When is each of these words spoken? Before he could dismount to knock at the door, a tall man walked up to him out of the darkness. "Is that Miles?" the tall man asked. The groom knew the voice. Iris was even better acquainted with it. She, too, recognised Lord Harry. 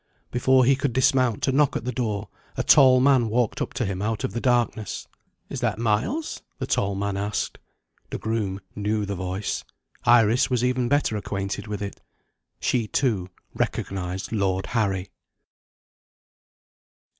Before 0.31 0.65
he 0.65 0.75
could 0.75 0.93
dismount 0.93 1.43
to 1.43 1.51
knock 1.51 1.75
at 1.75 1.85
the 1.85 1.91
door, 1.91 2.27
a 2.57 2.63
tall 2.63 2.99
man 2.99 3.29
walked 3.29 3.61
up 3.61 3.71
to 3.75 3.85
him 3.85 4.01
out 4.01 4.23
of 4.23 4.31
the 4.33 4.41
darkness. 4.41 5.07
"Is 5.47 5.59
that 5.59 5.77
Miles?" 5.77 6.41
the 6.57 6.65
tall 6.65 6.95
man 6.95 7.17
asked. 7.17 7.59
The 8.09 8.17
groom 8.17 8.61
knew 8.75 9.05
the 9.05 9.13
voice. 9.13 9.63
Iris 10.03 10.49
was 10.49 10.63
even 10.63 10.89
better 10.89 11.17
acquainted 11.17 11.67
with 11.67 11.83
it. 11.83 12.01
She, 12.59 12.87
too, 12.87 13.29
recognised 13.53 14.31
Lord 14.31 14.65
Harry. 14.73 15.11